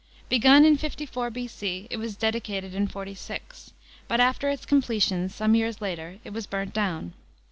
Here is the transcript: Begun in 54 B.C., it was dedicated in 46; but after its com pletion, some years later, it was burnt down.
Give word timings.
Begun 0.29 0.65
in 0.65 0.77
54 0.77 1.29
B.C., 1.29 1.85
it 1.91 1.97
was 1.97 2.15
dedicated 2.15 2.73
in 2.73 2.87
46; 2.87 3.71
but 4.07 4.19
after 4.19 4.49
its 4.49 4.65
com 4.65 4.81
pletion, 4.81 5.29
some 5.29 5.53
years 5.53 5.79
later, 5.79 6.17
it 6.23 6.33
was 6.33 6.47
burnt 6.47 6.73
down. 6.73 7.13